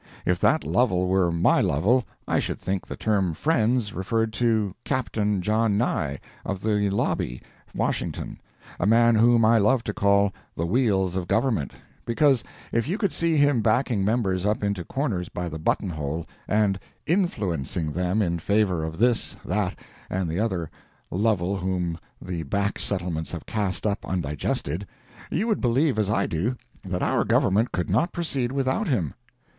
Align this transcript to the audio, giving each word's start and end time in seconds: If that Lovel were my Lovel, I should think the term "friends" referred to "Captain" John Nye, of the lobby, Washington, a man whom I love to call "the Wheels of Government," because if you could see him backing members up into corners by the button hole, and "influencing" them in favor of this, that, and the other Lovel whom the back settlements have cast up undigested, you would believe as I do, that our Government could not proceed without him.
If 0.25 0.39
that 0.39 0.63
Lovel 0.63 1.05
were 1.05 1.31
my 1.31 1.61
Lovel, 1.61 2.05
I 2.27 2.39
should 2.39 2.59
think 2.59 2.87
the 2.87 2.95
term 2.95 3.35
"friends" 3.35 3.93
referred 3.93 4.33
to 4.33 4.73
"Captain" 4.83 5.43
John 5.43 5.77
Nye, 5.77 6.19
of 6.43 6.61
the 6.61 6.89
lobby, 6.89 7.39
Washington, 7.75 8.41
a 8.79 8.87
man 8.87 9.13
whom 9.13 9.45
I 9.45 9.59
love 9.59 9.83
to 9.83 9.93
call 9.93 10.33
"the 10.57 10.65
Wheels 10.65 11.15
of 11.15 11.27
Government," 11.27 11.73
because 12.03 12.43
if 12.71 12.87
you 12.87 12.97
could 12.97 13.13
see 13.13 13.37
him 13.37 13.61
backing 13.61 14.03
members 14.03 14.43
up 14.43 14.63
into 14.63 14.83
corners 14.83 15.29
by 15.29 15.47
the 15.47 15.59
button 15.59 15.89
hole, 15.89 16.25
and 16.47 16.79
"influencing" 17.05 17.91
them 17.91 18.23
in 18.23 18.39
favor 18.39 18.83
of 18.83 18.97
this, 18.97 19.35
that, 19.45 19.77
and 20.09 20.27
the 20.27 20.39
other 20.39 20.71
Lovel 21.11 21.57
whom 21.57 21.99
the 22.19 22.41
back 22.41 22.79
settlements 22.79 23.33
have 23.33 23.45
cast 23.45 23.85
up 23.85 24.03
undigested, 24.03 24.87
you 25.29 25.45
would 25.45 25.61
believe 25.61 25.99
as 25.99 26.09
I 26.09 26.25
do, 26.25 26.55
that 26.83 27.03
our 27.03 27.23
Government 27.23 27.71
could 27.71 27.91
not 27.91 28.11
proceed 28.11 28.51
without 28.51 28.87
him. 28.87 29.13